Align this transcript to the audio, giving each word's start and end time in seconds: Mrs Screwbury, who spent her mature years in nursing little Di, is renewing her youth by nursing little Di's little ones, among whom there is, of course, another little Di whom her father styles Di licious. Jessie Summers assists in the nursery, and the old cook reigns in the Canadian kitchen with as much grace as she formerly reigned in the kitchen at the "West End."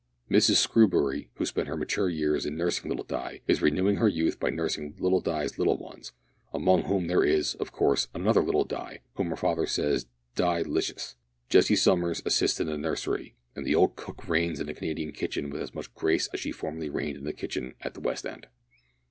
Mrs 0.31 0.55
Screwbury, 0.55 1.29
who 1.35 1.45
spent 1.45 1.67
her 1.67 1.77
mature 1.77 2.09
years 2.09 2.43
in 2.43 2.57
nursing 2.57 2.89
little 2.89 3.03
Di, 3.03 3.41
is 3.47 3.61
renewing 3.61 3.97
her 3.97 4.07
youth 4.07 4.39
by 4.39 4.49
nursing 4.49 4.95
little 4.97 5.21
Di's 5.21 5.59
little 5.59 5.77
ones, 5.77 6.11
among 6.53 6.85
whom 6.85 7.05
there 7.05 7.23
is, 7.23 7.53
of 7.59 7.71
course, 7.71 8.07
another 8.11 8.41
little 8.41 8.63
Di 8.63 9.01
whom 9.13 9.27
her 9.29 9.35
father 9.35 9.67
styles 9.67 10.07
Di 10.33 10.63
licious. 10.63 11.17
Jessie 11.49 11.75
Summers 11.75 12.23
assists 12.25 12.59
in 12.59 12.65
the 12.65 12.79
nursery, 12.79 13.35
and 13.55 13.63
the 13.63 13.75
old 13.75 13.95
cook 13.95 14.27
reigns 14.27 14.59
in 14.59 14.65
the 14.65 14.73
Canadian 14.73 15.11
kitchen 15.11 15.51
with 15.51 15.61
as 15.61 15.75
much 15.75 15.93
grace 15.93 16.29
as 16.33 16.39
she 16.39 16.51
formerly 16.51 16.89
reigned 16.89 17.17
in 17.17 17.23
the 17.23 17.31
kitchen 17.31 17.75
at 17.81 17.93
the 17.93 18.01
"West 18.01 18.25
End." 18.25 18.47